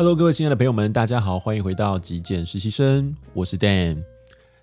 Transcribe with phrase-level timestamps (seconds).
[0.00, 4.02] Hello，各位亲爱的朋友们，大家好，欢迎回到极简实习生，我是 Dan。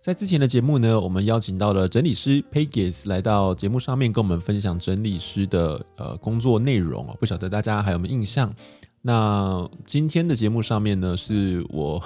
[0.00, 7.16] 在之前的节目呢，我们邀请到了整理师 Pegis 来到节目上面，跟我们分享整理师的呃工作内容哦。
[7.18, 8.54] 不晓得大家还有没有印象？
[9.02, 12.00] 那今天的节目上面呢，是我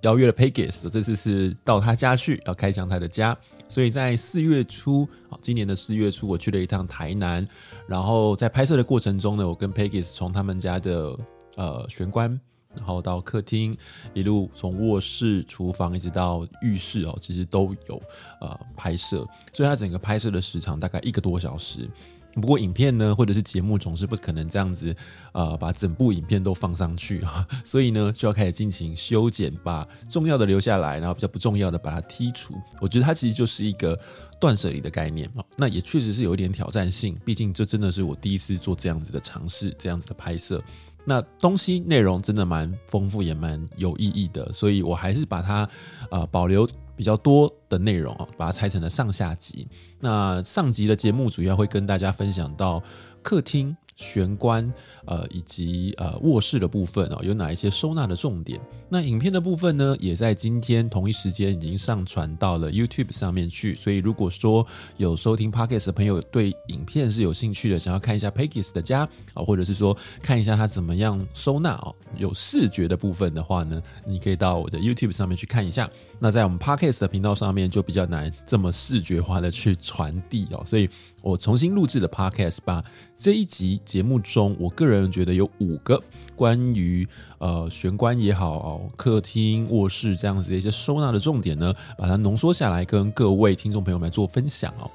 [0.00, 3.36] 邀约了 Pegis，这次是到他家去，要开箱他的家。
[3.68, 5.06] 所以在四月初，
[5.42, 7.46] 今年的四月初，我去了一趟台南，
[7.86, 11.14] 然后在拍摄的过程中呢，我跟 Pegis 从他们家的
[11.56, 12.40] 呃玄关。
[12.76, 13.76] 然后到客厅，
[14.14, 18.02] 一路从卧室、厨房一直到浴室哦，其实都有
[18.40, 21.88] 呃拍摄，所以它整个拍摄的时长大概一个多小时。
[22.34, 24.94] 不过影片呢，或者是节目总是不可能这样子
[25.32, 32.54] 呃把整部影片都放上去啊， 所以呢就要开始进行修剪，把重要的留下来，然后比较不重要的把它剔除。
[32.80, 33.98] 我觉得它其实就是一个
[34.40, 40.62] 断舍离的概念啊，那也确实是有一点挑战性，毕竟这真的是我第一次做这样子的尝试，这样子的拍摄。
[41.04, 45.68] 那东西内容真的蛮丰富，也蛮有意义的，所以我还是把它
[46.10, 49.66] 呃保留比较多的内容啊，把它拆成了上下集。
[50.00, 52.82] 那上集的节目主要会跟大家分享到
[53.22, 53.76] 客厅。
[54.00, 54.72] 玄关，
[55.04, 58.58] 呃，以及呃卧室的部分哦，有哪一些收纳的重点？
[58.88, 63.74] 那影片的部分呢，也在今天同一时间已经上传到了 YouTube 上面去。
[63.76, 75.88] 所以如果说有收听 Podcast 的朋友对影片是有兴趣的，想要看一下 Pegis 的家啊，或者是说看一下他怎么样收纳哦，有视觉的部分的话呢，你可以到我的 YouTube 上面去看一下。
[76.18, 80.88] 那在我们 Podcast 的频道上面就比较难这么视觉化的去传递哦，所以
[81.22, 82.84] 我重新录制的 Podcast 把
[83.16, 83.80] 这一集。
[83.84, 86.02] 节目中，我个人觉得有五个
[86.34, 87.06] 关于
[87.38, 94.90] 呃玄关也好、哦、客厅、卧室这样子的一些收纳的重点呢，把它浓缩下来，跟各位听众朋友们做分享哦。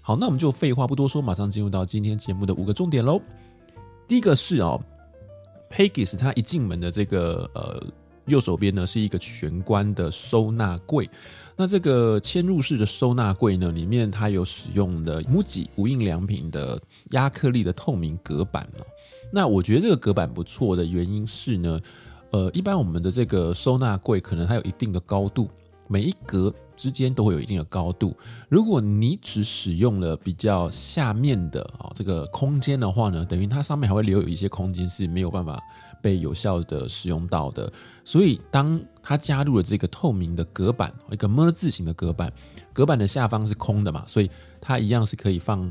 [0.00, 3.20] 好，那我们就废话不多说，马上进入到今天节目的五个重点喽。
[4.06, 4.80] 第一个是哦
[5.70, 7.82] ，Pegis 他一进门的这个呃。
[8.26, 11.08] 右手边呢是一个玄关的收纳柜，
[11.56, 18.68] 那这个嵌入式的收纳柜呢，里面它有使用的 MUJI 无印良品的压克力的透明隔板。
[19.32, 21.80] 那我觉得这个隔板不错的原因是呢，
[22.30, 25.48] 呃，一般我们的这个收纳柜可能它有一定的高度，
[25.88, 28.16] 每一格之间都会有一定的高度。
[28.48, 35.60] 如果你只使用了比较下面的啊这个空间的话呢，等于它上面还会留有一些空间是没有办法
[36.02, 37.72] 被有效的使用到的。
[38.04, 42.32] 所以，当它加入了这个透明的隔板，一个 ㄇ 字形的隔板，
[42.72, 45.68] 隔板的下方是空的嘛，所以它一样是可以放。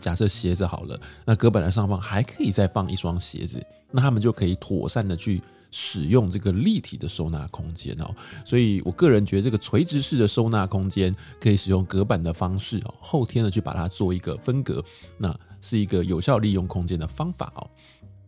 [0.00, 5.42] 假设鞋子好了，那隔板的上方还可以再放一双鞋子，那他们就可以妥善的去
[5.76, 8.14] 使用这个立体的收纳空间哦。
[8.44, 14.82] 所以我个人觉得，这个垂直式的收纳空间可以使用隔板的方式哦，后天的去把它做一个分隔，
[15.18, 17.68] 那是一个有效利用空间的方法哦。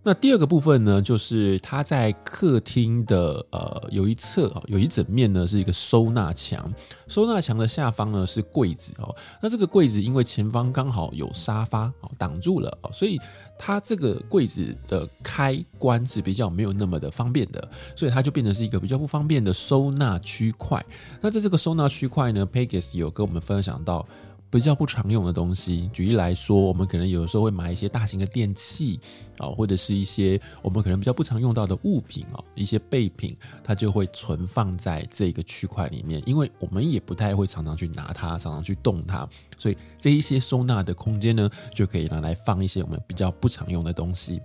[0.06, 6.72] 那第二个部分呢，就是它在客厅的呃有一侧啊，有一整面呢是一个收纳墙，
[7.08, 9.12] 收纳墙的下方呢是柜子哦。
[9.42, 13.18] 那这个柜子因为前方刚好有沙发哦挡住了哦，所以
[13.58, 20.80] 它这个柜子的开关是比较没有那么的方便的，所以它就变成是一个比较不方便的收纳区块。
[21.20, 24.06] 那在这个收纳区块呢，Pegis 有跟我们分享到。
[24.48, 28.98] 比较不常用的东西，举例来说，我们可能有时候会买一些大型的电器
[29.38, 44.40] 啊，或者是一些我们可能比较不常用到的物品啊，一些备品，它就会存放在这个区块里面，因为我们也不太会常常去拿它，常常去动它，所以这一些收纳的空间呢，就可以拿来放一些我们比较不常用的东西。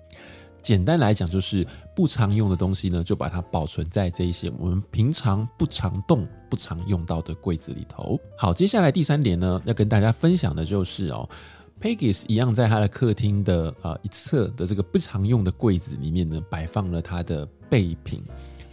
[0.61, 8.19] 简单来讲，就是不常用的东西呢，就把它保存在这一些我们平常不常动、不常用到的柜子里头。
[8.37, 11.27] 好，接下来第三点呢，要跟大家分享的就是哦
[11.81, 18.23] ，Pegis 一样在他的客厅的呃一侧的这个不常用的柜子里面呢，摆放了他的备品。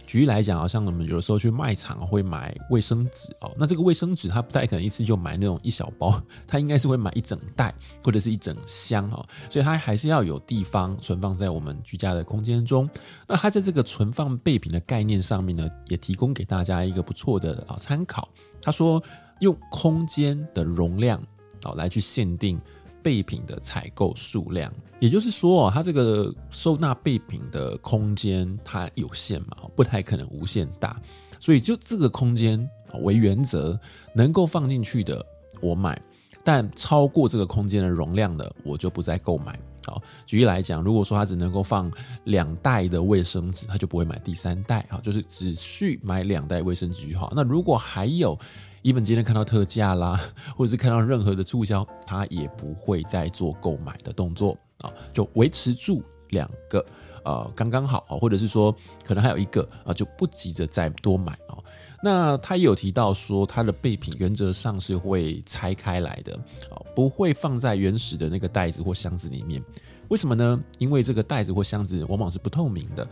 [0.09, 7.71] 举例来讲，好像我们有的时候去卖场会买卫生纸哦，那这个卫生纸它不太可能一次就买那种一小包，它应该是会买一整袋
[8.03, 12.89] 或者是一整箱哦， 所以它还是要有地方存放在我们居家的空间中。
[13.27, 18.27] 那它在这个存放备品的概念上面呢，也提供给大家一个不错的啊参考。
[18.59, 19.01] 他说
[19.41, 21.21] 用空间的容量
[21.61, 22.59] 啊来去限定。
[23.01, 31.01] 备品的采购数量，也就是说啊，它这个收纳备品的空间它有限嘛，不太可能无限大，
[31.39, 32.69] 所以就这个空间
[33.01, 33.79] 为原则，
[34.13, 35.25] 能够放进去的
[35.61, 35.99] 我买，
[36.43, 39.59] 但超过这个空间的容量的，我就不再购买。
[39.85, 41.89] 好，举例来讲，如果说它只能够放
[42.25, 47.31] 两袋的卫生纸，它就不会买第三袋，好，就是只需买两袋卫生纸就好。
[47.35, 48.37] 那如果还有，
[48.81, 50.19] 一本今天看到特价啦，
[50.55, 56.85] 或者是看到任何的促销，他也不会再做购买的动作啊，就维持住两个
[57.25, 58.73] 呃刚刚好啊，或者是说
[59.03, 61.63] 可能还有一个啊，就不急着再多买哦。
[62.01, 66.33] 那他也有提到说，他的备品原则上是会拆开来的
[66.71, 69.61] 啊，不会放在原始的那个袋子或箱子里面。
[70.07, 70.59] 为什么呢？
[70.79, 73.07] 因为这个袋子或箱子往往是不透明的，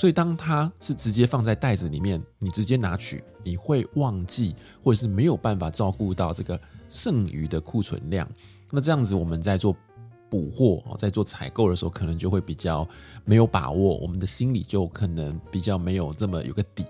[0.00, 6.58] 所以当它是直接放在袋子里面，你直接拿取，你会忘记，或者是没有办法照顾到这个
[6.88, 8.26] 剩余的库存量。
[8.70, 9.76] 那这样子，我们在做
[10.30, 12.88] 补货，在做采购的时候，可能就会比较
[13.26, 16.86] 没有把握，我们的心里就可能比较没有这么有个底。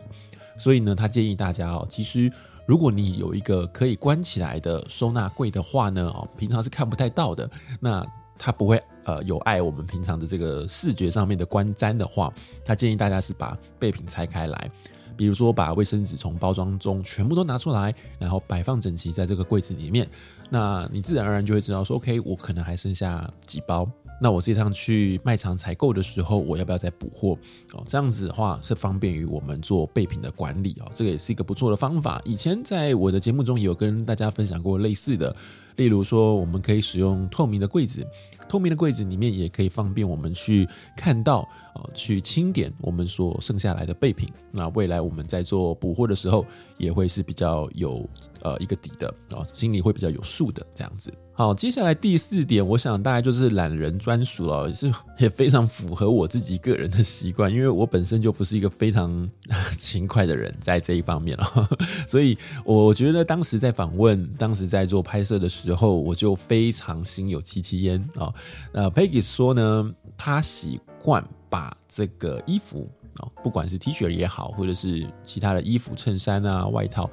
[0.57, 2.33] 所以呢，他建议大家哦，其实
[2.65, 8.07] 如果你有一个可以关起来的收纳柜的话呢，哦，平常是看不太到的，那
[8.43, 12.33] 它不会呃有碍我们平常的这个视觉上面的观瞻的话，
[12.65, 14.71] 他建议大家是把备品拆开来，
[15.15, 20.09] 比如说把卫生纸从包装中全部都拿出来，然后摆放整齐在这个柜子里面，
[20.49, 23.87] 那你自然而然就会知道说，OK，我可能还剩下几包。
[24.21, 27.39] 那我这趟去卖场采购的时候，我要不要再补货？
[27.73, 32.21] 哦，这样子的话是方便于我们做备品的管理哦，这个也是一个不错的方法。
[32.25, 35.35] 以前在我的节目中也有跟大家分享过类似的，
[35.77, 38.07] 例如说我们可以使用透明的柜子。
[38.49, 44.29] 透明的柜子里面也可以方便我们去看到，呃，去清点我们所剩下来的备品。
[44.51, 46.45] 那未来我们在做补货的时候，
[46.77, 48.05] 也会是比较有
[48.43, 51.13] 呃一个底的啊，心里会比较有数的这样子。
[51.41, 59.27] 好，接下来第四点，我想大概就是懒人专属了，也是也非常符合我自己个人的习惯，因为我本身就不是一个非常
[59.79, 61.69] 勤快的人，在这一方面了，
[62.07, 68.31] 所以我觉得当时在访问，当时在做拍摄的时候，我就非常心有戚戚焉啊。
[68.73, 72.87] 呃，Peggy 说呢，他习惯把这个衣服
[73.17, 77.09] 啊，不管是 T 恤也好，或者是其他的衣服、衬衫啊、外套，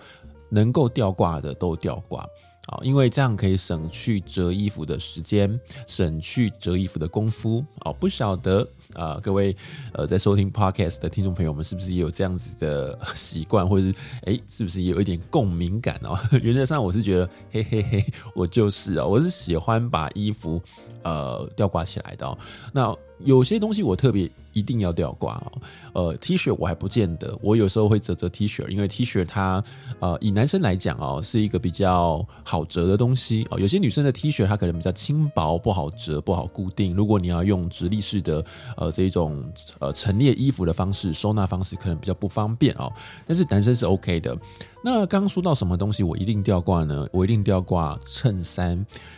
[0.50, 2.27] 能够吊挂的都吊挂。
[2.67, 7.65] 啊，因为这样可以省去折衣服的时间，省去折衣服的功夫。
[7.81, 8.67] 哦，不晓得
[8.97, 9.55] 啊，各位
[9.94, 13.95] 呃在收听 Podcast 的听众朋友们，是不是也有这样子的 习惯，或者是
[14.25, 16.17] 诶，是不是也有一点共鸣感哦？
[16.41, 20.61] 原则上我是觉得，嘿嘿嘿，我就是啊，我是喜欢把衣服
[21.03, 22.38] 呃吊挂起来的哦。
[22.73, 25.61] 那有些东西我特别一定要吊挂哦，
[25.94, 29.63] 呃，T 恤我还不见得，我有时候会折折 T 恤，因为 T 恤它
[29.99, 36.94] 呃以男生来讲哦是一个比较好折的东西哦，有些女生的 T 恤它可能比较轻薄，不好折，不好固定。
[36.94, 38.45] 如果你要用直立式的
[38.75, 39.43] 呃这一种
[39.79, 42.91] 呃陈列衣服的方式收纳方式，可能比较不方便哦。
[43.25, 44.37] 但是男生是 OK 的。
[44.83, 47.07] 那刚说到什么东西我一定吊挂呢？
[47.11, 48.73] 我一定吊挂衬衫，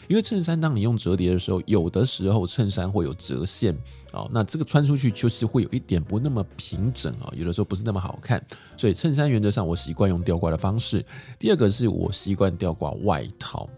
[0.07, 3.77] 因为衬衫当你用折叠的时候，有的时候衬衫会有折线。
[4.11, 8.43] 哦，那这个穿出去就是会有一点不那么平整哦，有的时候不是那么好看，
[8.75, 11.05] 所以衬衫原则上我习惯用吊挂的方式。
[11.37, 13.69] 第二个是我习惯吊挂外套。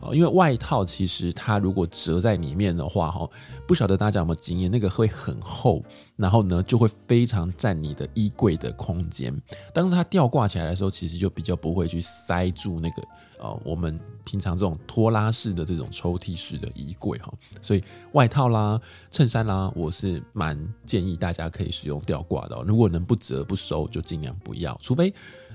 [0.00, 3.28] 哦，因为外套其实它如果折在里面的话，哈，
[3.66, 5.82] 不晓得大家有没有经验，那个会很厚，
[6.20, 9.34] 然后呢就会非常占你的衣柜的空间。
[9.72, 13.02] 当它吊挂起来的时候，其实就比较不会去塞住那个
[13.40, 17.32] 呃我们平常这种拖拉式的这种抽屉式的衣柜哈。
[17.62, 17.82] 所以
[18.12, 18.78] 外套啦、
[19.10, 22.62] 衬衫啦，我是蛮建议大家可以使用吊挂的。
[22.66, 25.12] 如果能不折不收，就尽量不要，除非。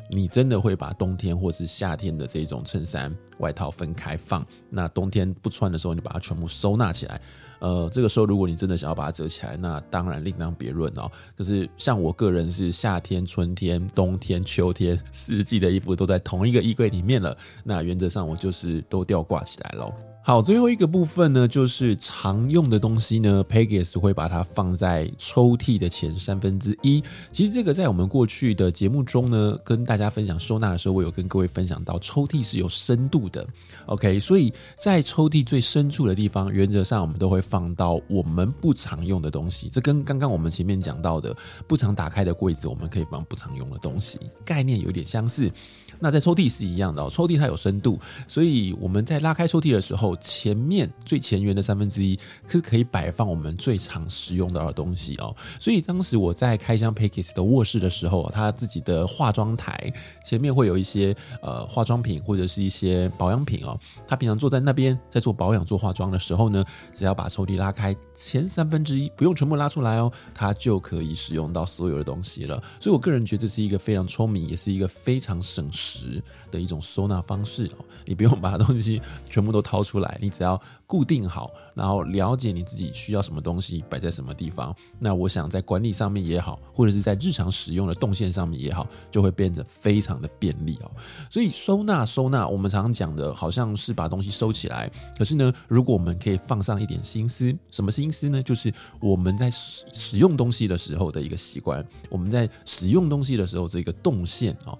[0.07, 4.45] 你真的会把冬天或是夏天的这种衬衫、外套分开放？
[4.75, 7.21] 那冬天不穿的时候，你把它全部收纳起来。
[7.59, 11.09] 呃，这个时候如果你真的想要把它折起来，那当然另当别论哦。
[11.37, 19.93] 可是像我个人是夏天、春天、冬天、秋天四季的衣服都在同一个衣柜里面了，那原则上我就是都吊挂起来喽。
[20.27, 26.99] 好，最后一个部分呢，就是常用的东西呢，Peggy 会把它放在抽屉的前三分之一。
[27.31, 33.47] 其实这个在我们过去的节目中呢，跟大家分享收纳的时候，我有跟各位分享到，抽屉是有深度的。
[33.85, 39.69] OK，所以在抽屉最深处的地方，原则上我们都会放到我们不常用的东西。
[39.69, 45.51] 这跟刚刚我们前面讲到的不常打开的柜子，我们可以放不常用的东西，概念有点相似。
[45.99, 55.35] 那在抽屉是一样的哦，抽屉它有深度，所以我们在拉开抽屉的时候，前面最前缘的三分之一是可以摆放我们最常使用到的东西哦。
[55.59, 59.91] 所以当时我在开箱 Peggy 的卧室的时候，他自己的化妆台
[60.23, 63.79] 前面会有一些呃化妆品或者是一些保养品哦。
[64.07, 72.61] 他平常坐在那边在做保养做化妆的时候呢，只要把抽屉拉开前三分之一，不用全部拉出来哦，他就可以使用到所有的东西了。
[72.79, 77.85] 所以我个人觉得这是一个非常聪明，也是一个非常省事时的一种收纳方式哦。
[78.05, 80.17] 你不用把东西全部都掏出来。
[80.21, 90.91] 你只要固定好，然后了解你自己需要什么东西摆在什么地方，那我想在管理上面也好，或者是在日常使用的动线上面也好，就会变得非常的便利哦。
[91.29, 98.41] 所以收纳收纳，我们常常讲的好像是把东西收起来，可是呢，如果我们可以放上一点心思，什么心思呢？
[98.41, 104.77] 就是我们在使使用东西的时候的一个习惯，我们在使用东西的时候这个动线哦。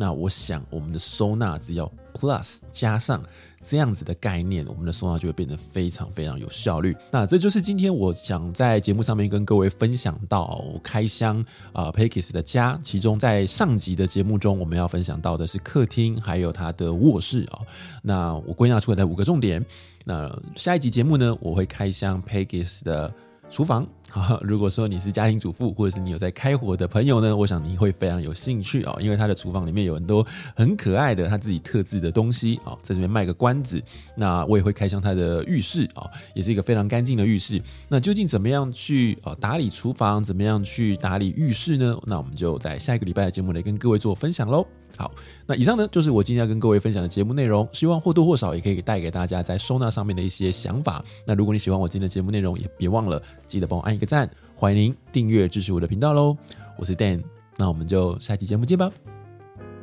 [0.00, 3.22] 那我想，我们的收纳只要 plus 加上
[3.62, 6.96] 这样子的概念，我们的收纳就会变得非常非常有效率。
[7.10, 12.80] 那这就是今天我想在节目上面跟各位分享到开箱啊 Pegis 的家。
[12.82, 17.60] 其中在上集的节目中，我们要分享到的是客厅还有它的卧室啊。
[18.02, 19.62] 那我归纳出来的五个重点。
[20.06, 23.12] 那下一集节目呢，我会开箱 Pegis 的。
[23.52, 33.82] 厨房，好， 如果说你是家庭主妇，或者是你有在开火的朋友呢，我想你会非常有兴趣哦，因为他的厨房里面有很多很可爱的他自己特制的东西啊，在这边卖个关子。
[34.16, 37.62] 那我也会开箱他的浴室啊，也是一个非常干净的浴室。
[37.88, 41.96] 那究竟怎么样去呃打理厨房，怎么样去打理浴室呢？
[42.04, 44.66] 那我们就在下一个礼拜的节目里跟各位做分享喽。
[44.96, 45.10] 好，
[45.46, 51.02] 那以上呢就是我今天要跟各位分享的节目内容，希望或多或少也可以带给大家在收纳上面的一些想法。
[51.24, 56.36] 那如果你喜欢我今天的节目内容，也别忘了记得帮我按个赞，欢迎您订阅支持我的频道喽。
[56.76, 57.22] 我是 Dan，
[57.58, 58.90] 那我们就下期节目见吧，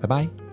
[0.01, 0.46] 拜拜。